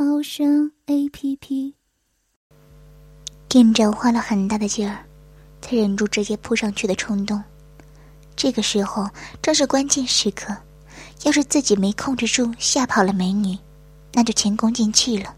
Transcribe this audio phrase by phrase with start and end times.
[0.00, 1.74] 猫声 A P P。
[3.48, 5.04] 店长花了很大的劲儿，
[5.60, 7.42] 才忍住直接扑上去的冲动。
[8.36, 9.10] 这个时候
[9.42, 10.56] 正是关键时刻，
[11.24, 13.58] 要是自己没控制住吓跑了美女，
[14.12, 15.34] 那就前功尽弃了。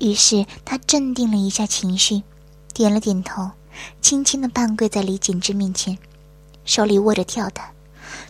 [0.00, 2.20] 于是他镇定了一下情绪，
[2.74, 3.48] 点了点头，
[4.00, 5.96] 轻轻的半跪在李锦之面前，
[6.64, 7.64] 手里握着跳蛋。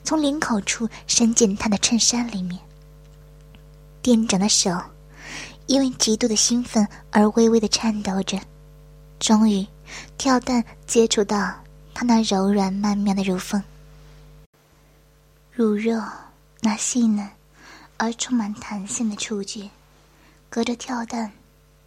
[0.05, 2.61] 从领口处伸进他的衬衫里面。
[4.03, 4.71] 店长的手
[5.69, 8.41] 因为极度的兴奋而微微的颤抖着，
[9.21, 9.65] 终于，
[10.17, 11.55] 跳蛋接触到
[11.93, 13.63] 他那柔软曼妙的乳峰。
[15.53, 16.03] 乳肉
[16.63, 17.29] 那细嫩
[17.99, 19.69] 而充满弹性的触觉，
[20.49, 21.31] 隔着跳蛋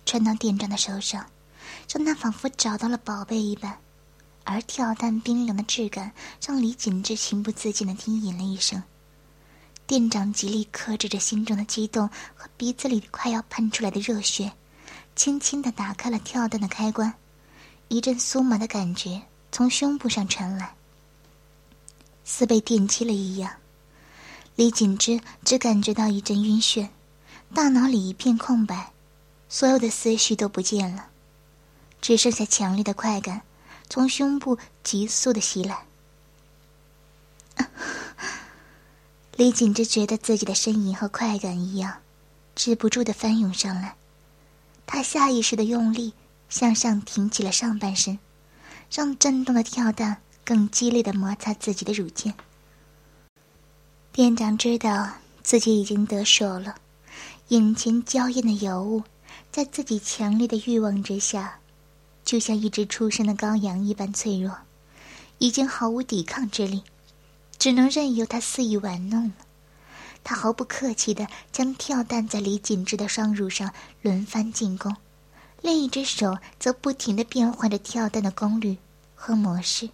[0.06, 1.26] 传到店长的手上，
[1.92, 3.76] 让他仿佛找到了宝贝一般。
[4.44, 6.12] 而跳蛋冰凉的质感，
[6.46, 8.82] 让李锦之情不自禁的低吟了一声。
[9.92, 14.54] 店长极力克制着心中的激动和鼻子里快要喷出来的热血，
[15.18, 17.14] 轻轻的打开了跳蛋的开关，
[17.90, 20.74] 一阵酥麻的感觉从胸部上传来，
[22.24, 23.52] 似被电击了一样。
[24.56, 26.88] 李锦之只感觉到一阵晕眩，
[27.54, 28.94] 大脑里一片空白，
[29.50, 31.08] 所有的思绪都不见了，
[32.00, 33.42] 只剩下强烈的快感。
[33.90, 35.86] 从胸部急速的袭来，
[39.38, 42.00] 李锦之觉得自己的呻吟和快感一样，
[42.54, 43.96] 止不住的翻涌上来。
[44.86, 46.14] 他下意识的用力
[46.50, 48.20] 向上挺起了上半身，
[48.92, 52.34] 让震动的跳蛋更激烈的摩擦自己的乳尖。
[54.12, 55.10] 店长知道
[55.42, 56.76] 自己已经得手了，
[57.48, 59.04] 眼前娇艳的尤物，
[59.50, 61.60] 在自己强烈的欲望之下。
[62.24, 64.56] 就像一只出生的羔羊一般脆弱，
[65.40, 66.84] 已经毫无抵抗之力，
[67.62, 69.34] 只能任由他肆意玩弄了。
[70.24, 74.96] 他毫不客气地将跳蛋在李锦之的双乳上轮番进攻，
[75.62, 78.80] 另一只手则不停地变换着跳蛋的功率
[79.14, 79.92] 和模式。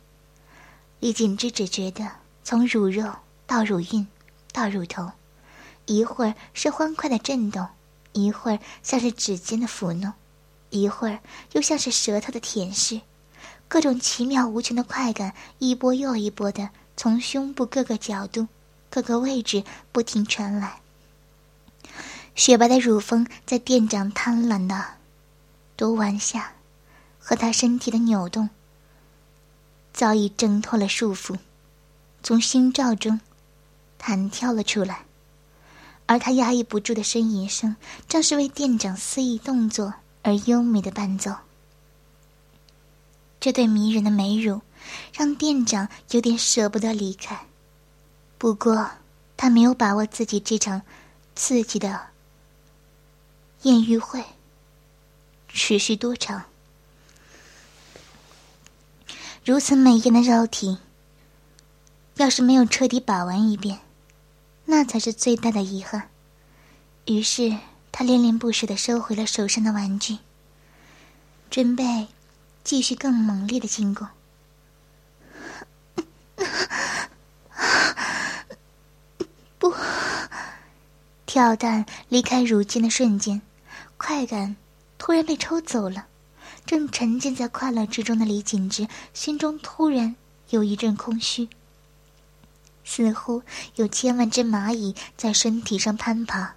[1.02, 2.10] 李锦之只觉得
[2.42, 3.14] 从乳肉
[3.46, 4.08] 到乳晕
[4.54, 5.12] 到乳头，
[5.88, 7.68] 一会儿是欢快的震动，
[8.14, 10.14] 一会儿像是指尖的抚弄。
[10.70, 11.20] 一会儿
[11.52, 13.02] 又像是舌头的舔舐，
[13.68, 18.48] 各种奇妙无穷的快感一波又一波的从胸部各个角度、
[18.90, 19.64] 各个位置
[19.94, 20.82] 不停传来。
[22.36, 24.84] 雪白的乳峰在店长贪婪的
[25.78, 26.54] 读完下，
[27.20, 28.50] 和他身体的扭动
[29.94, 31.38] 早已挣脱了束缚，
[32.22, 33.22] 从心罩中
[33.98, 35.06] 弹跳了出来，
[36.08, 37.78] 而他压抑不住的呻吟声，
[38.10, 39.94] 正是为店长肆意动作。
[40.24, 41.34] 而优美的伴奏，
[43.40, 44.62] 这对迷人的美乳
[45.14, 47.40] 让店长有点舍不得离开。
[48.38, 48.90] 不过，
[49.36, 50.82] 他没有把握自己这场
[51.36, 52.08] 刺激的
[53.62, 54.24] 艳遇会
[55.48, 56.44] 持续多长。
[59.46, 60.78] 如此美艳的肉体，
[62.16, 63.80] 要是没有彻底把玩一遍，
[64.66, 66.10] 那才是最大的遗憾。
[67.06, 67.58] 于是。
[67.90, 70.20] 他恋恋不舍的收回了手上的玩具，
[71.50, 72.08] 准备
[72.68, 74.06] 继续更猛烈的进攻。
[79.58, 79.74] 不，
[81.26, 83.42] 跳蛋离开乳尖的瞬间，
[83.96, 84.58] 快感
[84.98, 86.08] 突然被抽走了。
[86.66, 90.18] 正沉浸在快乐之中的李锦之心中突然
[90.50, 91.48] 有一阵空虚，
[92.84, 93.44] 似乎
[93.76, 96.56] 有千万只蚂蚁在身体上攀爬。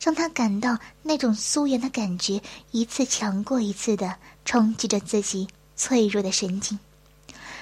[0.00, 2.40] 让他感到那种酥痒的感觉，
[2.70, 6.78] 一次强过一次的冲击着自己脆弱的神经，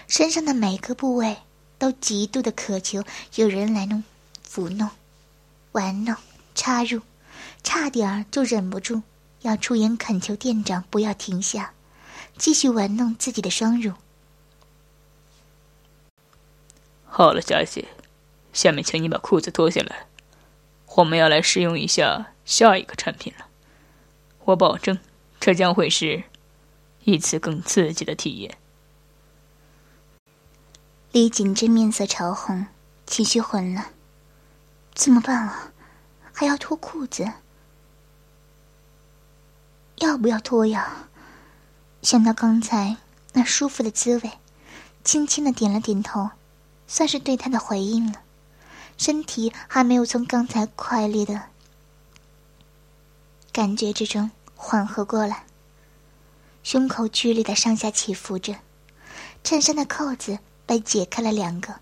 [0.09, 1.37] 身上的每个部位
[1.79, 3.03] 都极度的渴求
[3.37, 4.03] 有人来弄、
[4.49, 4.89] 抚弄、
[5.73, 6.15] 玩弄、
[6.55, 7.01] 插入，
[7.63, 9.03] 差点儿就忍不住
[9.43, 11.73] 要出言恳求店长不要停下，
[12.37, 13.93] 继续玩弄自己的双乳。
[17.05, 17.87] 好了，佳姐，
[18.53, 20.07] 下面请你把裤子脱下来。
[20.97, 23.47] 我们要来试用一下下一个产品了，
[24.45, 24.99] 我保证，
[25.41, 26.25] 这将会是
[27.05, 28.59] 一次更刺激的体验。
[31.13, 32.67] 李景之面色潮红，
[33.07, 33.87] 情绪混乱，
[34.95, 35.73] 怎么办啊？
[36.33, 37.31] 还要脱裤子？
[39.97, 41.09] 要不要脱呀？
[42.03, 42.97] 想到刚才
[43.33, 44.33] 那舒服的滋味，
[45.05, 46.31] 轻轻的点了点头，
[46.87, 48.23] 算是对他的回应了。
[48.97, 51.41] 身体还没有从刚才快烈的
[53.53, 55.45] 感觉之中缓和过来，
[56.63, 58.55] 胸口剧烈的上下起伏着，
[59.43, 61.75] 衬衫的扣子被解开了两个，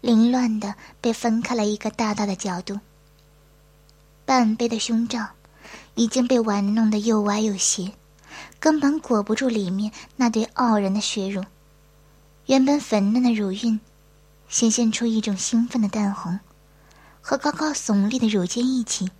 [0.00, 2.80] 凌乱的被分开了一个大大的角度。
[4.24, 5.24] 半杯的胸罩
[5.94, 7.92] 已经被玩弄的又歪又斜。
[8.58, 11.44] 根本裹不住里面那对傲人的血乳，
[12.46, 13.78] 原本粉嫩的乳晕，
[14.48, 16.38] 显现出一种兴奋的淡红，
[17.20, 19.10] 和高高耸立的乳尖一起，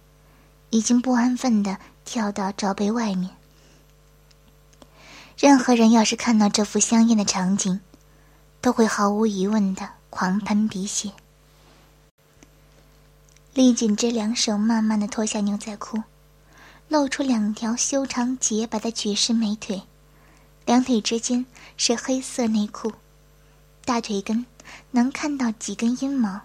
[0.71, 3.31] 已经不安分的跳到罩杯外面。
[5.39, 7.81] 任何人要是看到这幅香艳的场景，
[8.61, 11.13] 都会毫无疑问的狂喷鼻血。
[13.55, 16.03] 厉锦之两手慢慢的脱下牛仔裤。
[16.89, 19.83] 露出两条修长洁白的绝世美腿，
[20.67, 21.45] 两腿之间
[21.77, 22.93] 是黑色内裤，
[23.85, 24.47] 大腿根
[24.91, 26.41] 能看到几根阴毛。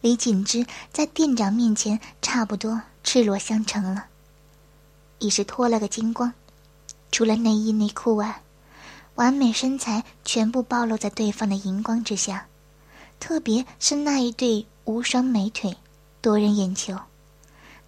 [0.00, 4.06] 李锦之在店长面前差不多赤裸相承了，
[5.18, 6.32] 已是脱了个精光，
[7.12, 8.42] 除了内衣内裤外，
[9.16, 12.46] 完美身材全部暴露在对方的荧光之下，
[13.18, 15.76] 特别是那一对无双美腿，
[16.22, 16.96] 夺人眼球。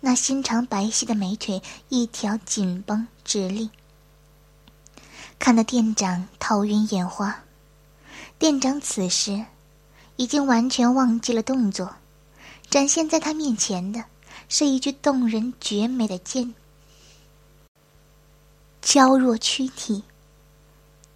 [0.00, 3.70] 那心长白皙的美腿，一条紧绷直立，
[5.38, 7.44] 看得店长头晕眼花。
[8.38, 9.46] 店长此时
[10.22, 11.96] 已经完全忘记了动作，
[12.70, 14.04] 展现在他面前的
[14.48, 16.54] 是一具动人绝美的肩，
[18.80, 20.04] 娇弱躯体。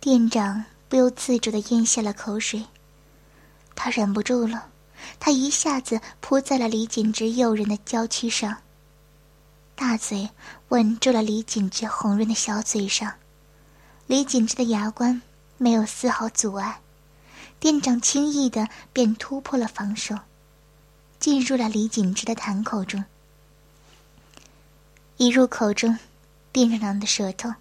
[0.01, 2.65] 店长不由自主的咽下了口水，
[3.77, 4.71] 他忍不住了，
[5.21, 8.57] 他一下子扑在了李锦之诱人的娇躯上。
[9.77, 10.29] 大嘴
[10.71, 13.15] 吻住了李锦之红润的小嘴上，
[14.09, 15.23] 李锦之的牙关
[15.59, 16.81] 没有丝毫阻碍，
[17.59, 20.15] 店长轻易的便突破了防守，
[21.19, 23.05] 进入了李锦之的潭口中。
[25.17, 25.99] 一入口中，
[26.53, 27.55] 店长的舌头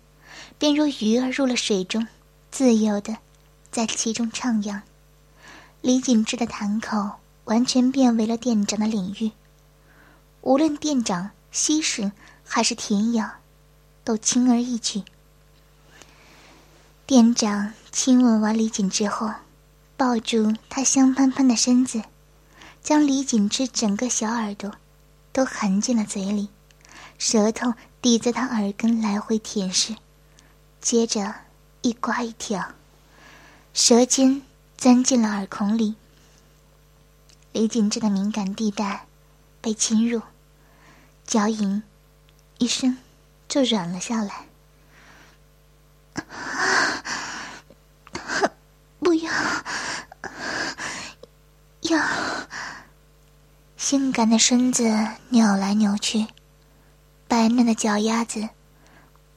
[0.58, 2.08] 便如鱼儿入了水中，
[2.52, 3.18] 自由的
[3.72, 4.82] 在其中徜徉。
[5.82, 7.12] 李锦之的潭口
[7.46, 9.32] 完全变为了店长的领域，
[10.42, 11.32] 无论店长。
[11.52, 12.12] 吸吮
[12.44, 13.26] 还是舔咬，
[14.04, 15.04] 都轻而易举。
[17.06, 19.32] 店长亲吻完李锦之后，
[19.98, 22.04] 抱住他香喷喷的身子，
[22.82, 24.74] 将李锦之整个小耳朵
[25.32, 26.50] 都含进了嘴里，
[27.18, 29.96] 舌头抵在他耳根来回舔舐，
[30.82, 31.34] 接着
[31.82, 32.74] 一刮一挑，
[33.74, 34.42] 舌尖
[34.78, 35.96] 钻进了耳孔里。
[37.54, 39.08] 李锦之的敏感地带
[39.62, 40.22] 被侵入。
[41.26, 41.82] 脚印，
[42.60, 42.98] 一声，
[43.48, 44.46] 就软了下来。
[49.00, 49.32] 不要，
[51.90, 52.48] 呀！
[53.78, 54.84] 性感的身子
[55.30, 56.26] 扭来扭去，
[57.28, 58.48] 白嫩的脚丫子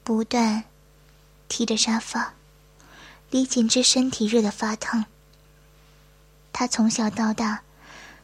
[0.03, 0.65] 不断
[1.49, 2.33] 踢着沙发。
[3.31, 5.05] 李锦之身体热得发烫。
[6.53, 7.63] 他从小到大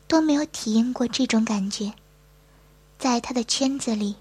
[0.09, 1.93] 都没有体验过这种感觉。
[2.99, 4.17] 在他的圈子里，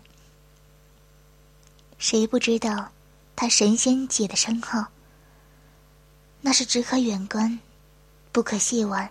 [1.98, 2.92] 谁不知道
[3.36, 4.88] 他神仙姐的称号？
[6.42, 7.60] 那是只可远观，
[8.34, 9.10] 不可亵玩。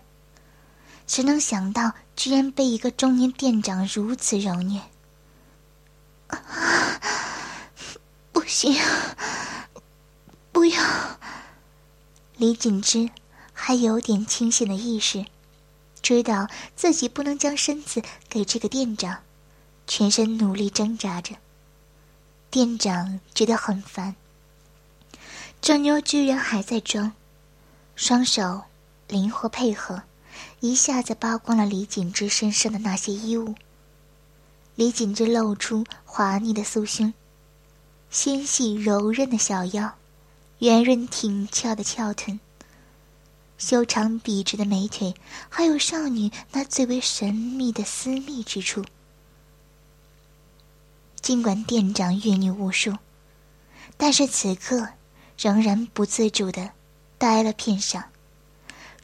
[1.12, 4.81] 谁能想到，居然被一个中年店长如此揉虐？
[8.33, 8.75] 不行，
[10.52, 10.83] 不要！
[12.38, 13.11] 李锦之
[13.52, 15.26] 还有点清醒的意识，
[16.00, 19.19] 知道自己不能将身子给这个店长。
[19.87, 21.37] 全身努力挣扎着，
[22.50, 24.16] 店长觉得很烦。
[25.61, 27.12] 这妞居然还在装，
[27.97, 28.62] 双手
[29.09, 30.04] 灵活配合，
[30.61, 33.55] 一下子扒光了李锦之身上的那些衣物。
[34.75, 37.13] 李锦之露出滑腻的酥胸，
[38.11, 39.95] 纤细柔韧的小腰，
[40.61, 42.41] 圆润挺翘的翘臀，
[43.59, 45.15] 修长笔直的美腿，
[45.49, 48.85] 还有少女那最为神秘的私密之处。
[51.21, 52.97] 尽管店长阅女无数，
[53.97, 54.89] 但是此刻
[55.39, 56.71] 仍然不自主的
[57.19, 58.03] 呆了片上，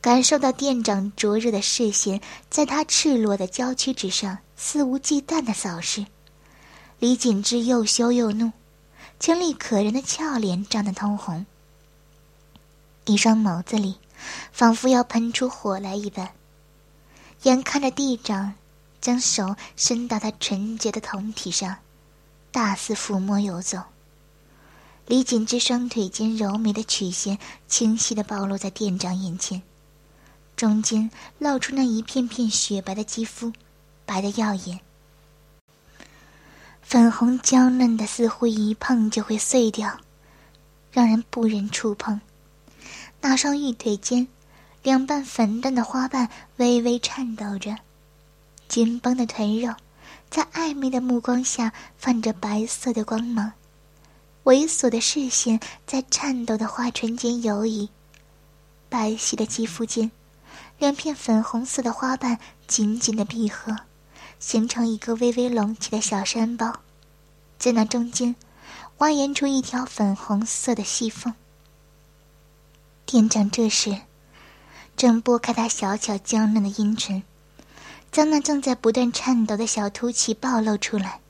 [0.00, 6.07] 感受到店长灼热的视线在他赤裸的娇躯之上肆无忌惮的扫视，
[6.99, 8.52] 李锦之又羞又怒，
[9.19, 11.45] 清丽可人的俏脸涨得通红，
[13.07, 13.97] 一双眸子里
[14.52, 16.31] 仿佛要喷出火来一般，
[17.43, 18.55] 眼看着店长
[19.00, 21.76] 将手伸到他纯洁的酮体上。
[22.50, 23.78] 大肆抚摸游走，
[25.07, 27.38] 李锦之双腿间柔美的曲线
[27.69, 29.62] 清晰的暴露在店长眼前，
[30.58, 33.52] 中间露出那一片片雪白的肌肤，
[34.04, 34.80] 白的耀眼，
[36.82, 40.00] 粉红娇嫩的，似乎一碰就会碎掉，
[40.90, 42.20] 让人不忍触碰。
[43.20, 44.26] 那双玉腿间，
[44.82, 47.76] 两瓣粉嫩的花瓣微微颤抖着，
[48.66, 49.72] 紧绷的臀肉，
[50.28, 53.52] 在暧昧的目光下泛着白色的光芒。
[54.42, 57.88] 猥琐的视线在颤抖的花唇间游移，
[58.88, 60.10] 白皙的肌肤间，
[60.78, 63.76] 两片粉红色的花瓣紧紧的闭合，
[64.38, 66.80] 形成一个微微隆起的小山包，
[67.58, 68.37] 在那中间，
[68.99, 71.35] 蜿蜒出一条粉红色的细缝。
[73.04, 74.02] 店长这时，
[74.97, 77.23] 正拨开他小巧娇嫩的阴唇，
[78.12, 81.20] 将那正在不断颤抖的小凸起暴露出来，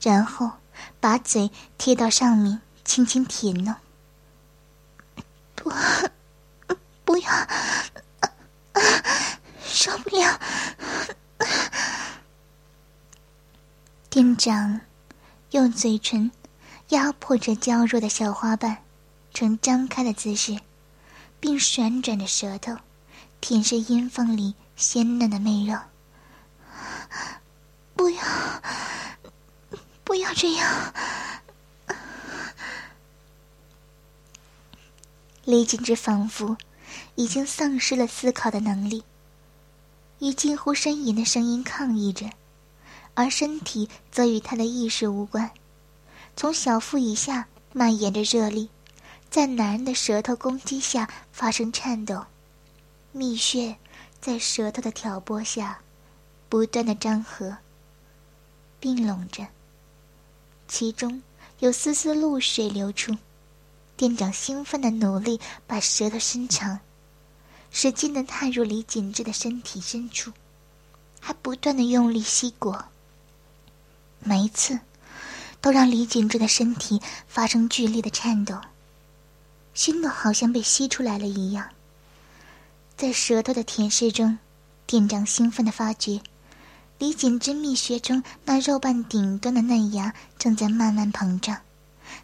[0.00, 0.52] 然后。
[1.00, 3.74] 把嘴贴到上面，轻轻舔弄。
[5.56, 5.72] 不，
[7.04, 7.28] 不要，
[9.64, 10.40] 受不了！
[14.10, 14.80] 店长
[15.50, 16.30] 用嘴唇
[16.88, 18.78] 压迫着娇弱的小花瓣，
[19.32, 20.58] 呈张开的姿势，
[21.38, 22.76] 并旋转着舌头
[23.40, 25.78] 舔舐阴缝里鲜嫩的媚肉。
[27.94, 28.22] 不要！
[30.04, 30.94] 不要这样！
[35.44, 36.56] 李锦之仿佛
[37.14, 39.02] 已经丧失了思考的能力，
[40.18, 42.30] 以近乎呻吟的声音抗议着，
[43.14, 45.50] 而身体则与他的意识无关。
[46.36, 48.68] 从小腹以下蔓延着热力，
[49.28, 52.24] 在男人的舌头攻击下发生颤抖，
[53.12, 53.76] 蜜穴
[54.20, 55.80] 在舌头的挑拨下
[56.48, 57.56] 不断的张合、
[58.78, 59.46] 并拢着。
[60.68, 61.22] 其中
[61.58, 63.16] 有丝丝露水流出，
[63.98, 66.78] 店长兴奋的努力把舌头伸长，
[67.72, 70.30] 使劲的探入李锦之的身体深处，
[71.18, 72.84] 还不断的用力吸裹。
[74.20, 74.78] 每一次，
[75.60, 78.56] 都让李锦之的身体发生剧烈的颤抖，
[79.74, 81.68] 心都好像被吸出来了一样。
[82.96, 84.38] 在舌头的舔舐中，
[84.86, 86.20] 店长兴奋的发觉。
[86.98, 91.60] 李锦之蜜穴中那肉瓣顶端的嫩芽正在慢慢膨胀，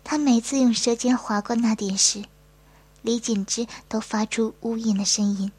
[0.05, 2.23] 他每次用舌尖划过那点时，
[3.03, 5.51] 李锦之都发出呜咽的声音，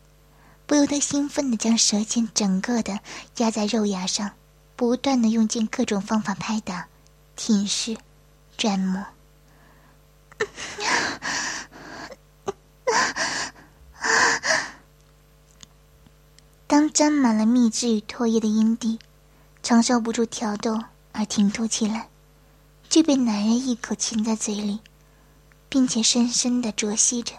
[0.65, 2.99] 不由得兴奋地将舌尖整个的
[3.37, 4.31] 压在肉芽上，
[4.75, 6.87] 不断地用尽各种方法拍打、
[7.35, 7.97] 舔舐、
[8.57, 9.05] 蘸摩。
[16.67, 18.99] 当沾满了蜜汁与唾液的阴蒂，
[19.63, 22.09] 承受不住挑逗而停吐起来，
[22.89, 24.79] 就被男人一口亲在嘴里，
[25.67, 27.33] 并且深深的啄吸着，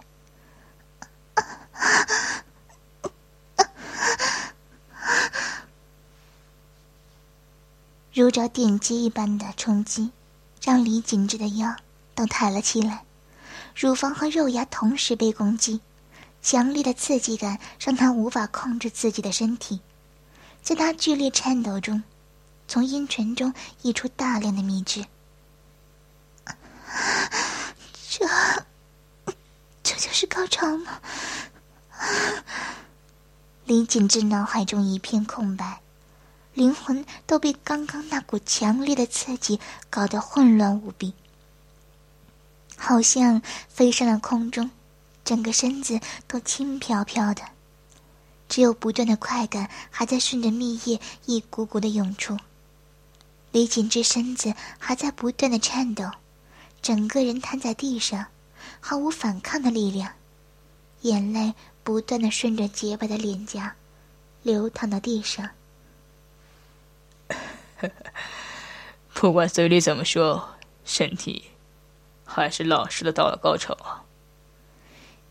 [8.12, 10.10] 如着电击一般的冲击，
[10.62, 11.74] 让李景之的腰
[12.14, 13.04] 都抬了起来，
[13.74, 15.80] 乳房和肉芽同时被攻击。
[16.42, 19.80] 强烈的刺激感让他无法控制自己的身体，
[20.62, 22.04] 在他剧烈颤抖中，
[22.68, 25.04] 从阴唇中溢出大量的蜜汁。
[28.18, 28.25] 这，
[29.82, 31.00] 这就是高潮吗？
[33.66, 35.82] 李锦之脑海中一片空白，
[36.54, 41.12] 灵魂都被刚刚那股强烈的刺激搞得混乱无比，
[42.76, 44.70] 好像飞上了空中。
[45.25, 47.42] 整个身子都轻飘飘的，
[48.49, 52.38] 只有不断的快感还在顺着蜜液一股股的涌出。
[53.50, 56.08] 李锦之身子还在不断的颤抖，
[56.83, 58.26] 整个人瘫在地上，
[58.80, 60.12] 毫无反抗的力量，
[61.02, 63.75] 眼泪不断的顺着洁白的脸颊
[64.42, 65.50] 流淌到地上。
[69.12, 70.49] 不管嘴里怎么说，
[70.85, 71.47] 身体
[72.25, 74.04] 还是老实的到了高潮啊。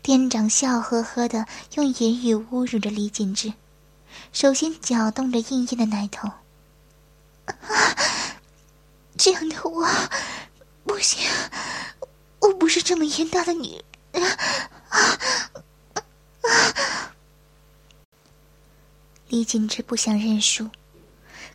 [0.02, 3.52] 店长笑呵呵的用言语侮辱着李锦之，
[4.32, 6.28] 手心搅动着硬硬的奶头。
[7.46, 7.54] 啊
[9.16, 9.88] 这样的我
[10.96, 11.28] 不行，
[12.40, 13.78] 我不是这么淫荡的女
[14.12, 14.38] 人。
[19.28, 20.66] 李锦之不想认输，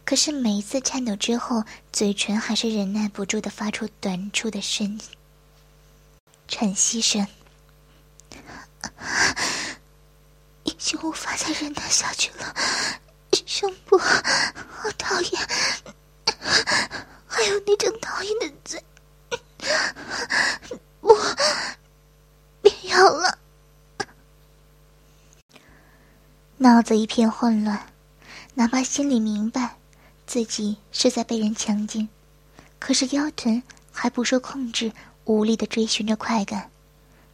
[0.06, 5.00] 可是每一次颤抖之后，嘴唇还是忍耐不住的发出短促的声
[6.48, 7.26] 喘息声。
[10.66, 12.56] 已经无法再忍耐下去了，
[13.48, 14.22] 胸部好
[15.00, 15.48] 讨厌，
[17.26, 18.84] 还有那张讨厌的嘴，
[21.00, 21.16] 不，
[22.62, 23.38] 别咬了！
[26.58, 27.88] 脑子一片混乱，
[28.54, 29.78] 哪怕心里明白
[30.28, 32.08] 自己是在被人强奸，
[32.80, 34.92] 可是腰臀还不受控制，
[35.26, 36.70] 无力的追寻着快感。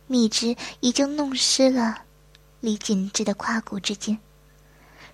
[0.08, 2.04] 蜜汁已经弄湿了
[2.62, 4.18] 李锦芝的胯骨之间，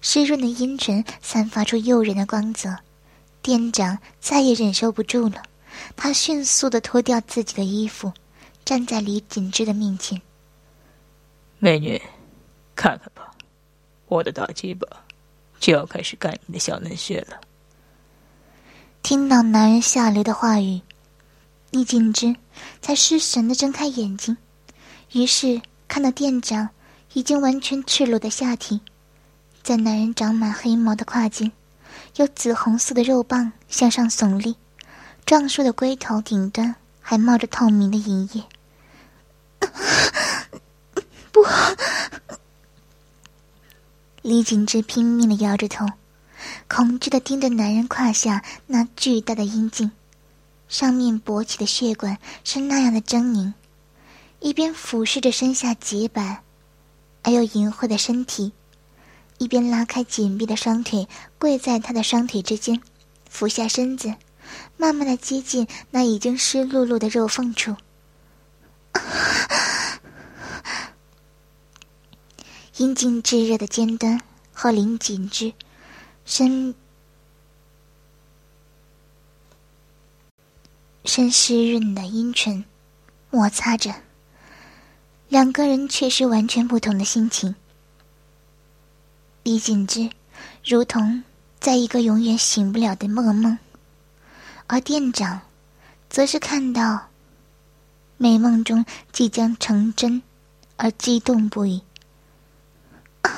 [0.01, 2.77] 湿润的阴唇散发出诱人的光泽，
[3.41, 5.41] 店长再也忍受不住了。
[5.96, 8.12] 他迅速的脱掉自己的衣服，
[8.65, 10.22] 站在李锦之的面前。
[11.60, 12.01] 美女，
[12.75, 13.32] 看看吧，
[14.08, 14.88] 我的大鸡巴
[15.60, 17.39] 就要开始干你的小嫩穴了。
[19.01, 20.82] 听到男人下流的话语，
[21.72, 22.36] 李锦之
[22.82, 24.38] 才失神的睁开眼睛，
[25.12, 26.70] 于是看到店长
[27.13, 28.82] 已经完全赤裸的下体，
[29.62, 31.51] 在男人长满黑毛的胯间。
[32.15, 34.56] 有紫红色的肉棒向上耸立，
[35.25, 38.44] 壮硕的龟头顶端还冒着透明的银液。
[41.32, 41.46] 不，
[44.22, 45.86] 李锦之拼命的摇着头，
[46.68, 49.92] 恐惧的盯着男人胯下那巨大的阴茎，
[50.68, 53.53] 上面勃起的血管是那样的狰狞，
[54.39, 56.44] 一边俯视着身下洁白
[57.24, 58.51] 而又淫秽的身体。
[59.39, 61.08] 一边拉开紧闭的双腿，
[61.39, 62.80] 跪在他的双腿之间，
[63.27, 64.13] 俯下身子，
[64.78, 67.76] 慢慢的接近那已经湿漉漉的肉缝处。
[72.78, 74.20] 阴茎炙热的尖端
[74.52, 75.54] 和林紧之
[76.26, 76.74] 深
[81.06, 82.66] 深湿润的阴唇
[83.30, 83.94] 摩擦着，
[85.28, 87.56] 两个人却是完全不同的心情。
[89.44, 90.10] 李锦之，
[90.64, 91.24] 如同
[91.60, 93.60] 在一个永远醒不了的噩梦，
[94.67, 95.41] 而店长，
[96.10, 97.08] 则是看到
[98.17, 100.22] 美梦中即将成真，
[100.77, 101.84] 而激动不已。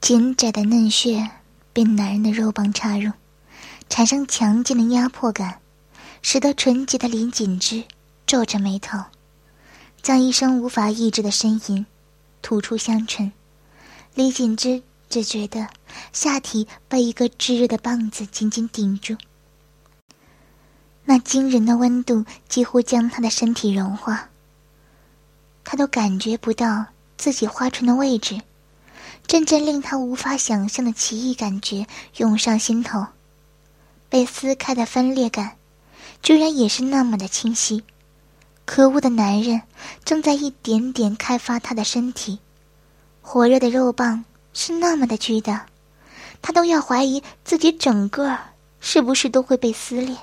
[0.00, 1.30] 紧窄的嫩穴
[1.72, 3.10] 被男人的肉棒插入，
[3.88, 5.60] 产生强劲的压迫感，
[6.22, 7.84] 使得纯洁的林锦之
[8.24, 9.04] 皱着眉头。
[10.02, 11.84] 将一声无法抑制的呻吟
[12.40, 13.32] 吐出香唇，
[14.14, 15.68] 李锦之只觉得
[16.12, 19.16] 下体被一个炙热的棒子紧紧顶住，
[21.04, 24.28] 那惊人的温度几乎将他的身体融化。
[25.64, 28.40] 他都感觉不到自己花唇的位置，
[29.26, 33.06] 阵阵令他无法想象的奇异感觉涌上心头，
[34.08, 35.56] 被撕开的分裂感，
[36.22, 37.82] 居然也是那么的清晰。
[38.64, 39.62] 可恶的男人
[40.04, 42.40] 正在一点点开发他的身体，
[43.22, 44.24] 火热的肉棒
[44.58, 45.66] 是那么的巨大，
[46.40, 48.34] 他都要怀疑自己整个
[48.80, 50.16] 是不是都会被撕裂。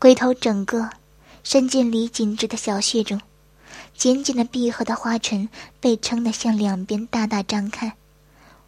[0.00, 0.90] 龟头整个
[1.44, 3.20] 伸进李紧致的小穴中，
[3.94, 5.48] 紧紧的闭合的花唇
[5.78, 7.92] 被撑得向两边大大张开，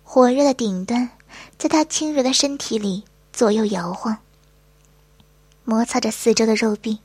[0.05, 1.11] 火热的顶端
[1.59, 3.03] 在他轻柔的身体里
[3.33, 4.17] 左右摇晃，
[5.65, 6.97] 摩擦着四周的肉壁。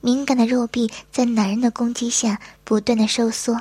[0.00, 3.60] 敏感的肉壁在男人的攻击下不断的收缩，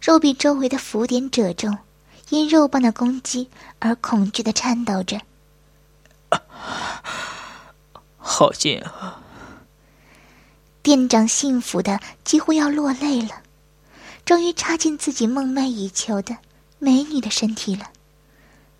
[0.00, 1.70] 肉壁周围的浮点褶皱，
[2.30, 5.20] 因肉棒的攻击而恐惧的颤抖着。
[8.16, 9.20] 好近啊！
[10.82, 13.42] 店长幸福的几乎要落泪了，
[14.24, 16.36] 终于插进自己梦寐以求的
[16.78, 17.90] 美女的身体了，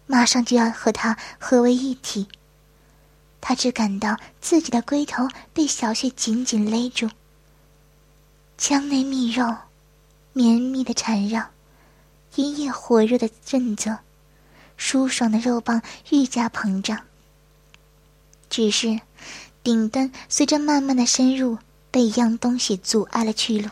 [0.07, 2.27] 马上就要和她合为一体。
[3.41, 7.11] 他只感到自己的龟头被小穴紧紧勒住，
[8.57, 9.55] 腔内蜜肉
[10.33, 11.47] 绵密的缠绕，
[12.37, 13.99] 阴液火热的震泽，
[14.77, 17.01] 舒爽的肉棒愈加膨胀。
[18.51, 19.01] 只是
[19.63, 21.59] 顶端随着慢慢的深入，
[21.91, 23.69] 被一样东西阻碍了去路，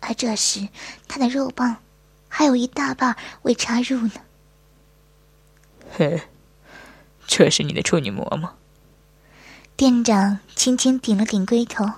[0.00, 0.68] 而这时
[1.08, 1.76] 他的肉棒
[2.28, 4.12] 还有一大半未插入呢。
[5.92, 6.22] 嘿。
[7.26, 8.54] 这是你的处女膜吗？
[9.76, 11.88] 店长轻轻顶了顶龟头。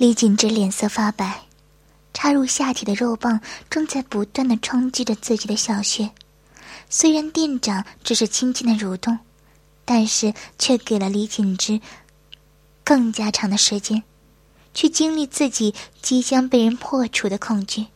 [0.00, 1.42] 李锦之脸色发白，
[2.14, 6.10] 插入下体的肉棒正在不断的冲击着自己的小穴。
[6.88, 9.18] 虽然店长只是轻轻的蠕动，
[9.84, 11.82] 但是却给了李锦之
[12.82, 14.02] 更加长的时间。
[14.72, 17.88] 去经历自己即将被人破除的恐惧。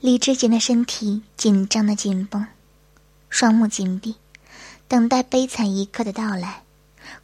[0.00, 2.44] 李志坚的身体紧张的紧绷，
[3.30, 4.16] 双目紧闭，
[4.88, 6.64] 等待悲惨一刻的到来。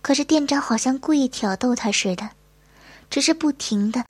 [0.01, 2.31] 可是店长好像故意挑逗他似的
[3.11, 4.07] 只是不停的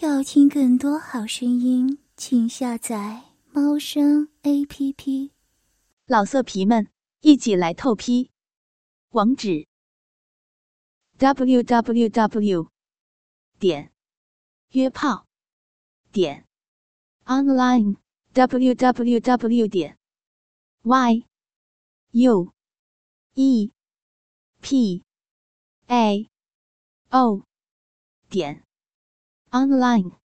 [0.00, 5.30] 要听更多好声音请下载猫声 app
[6.06, 6.88] 老色皮们
[7.20, 8.30] 一起来透批
[9.10, 9.66] 网址
[11.18, 12.68] www
[13.58, 13.92] 点
[14.70, 15.26] 约炮
[16.12, 16.46] 点
[17.26, 17.96] online
[18.32, 19.98] www 点
[22.12, 22.50] yue
[24.60, 25.02] p
[25.88, 26.28] a
[27.10, 27.42] o
[28.28, 28.62] 点
[29.50, 30.19] online。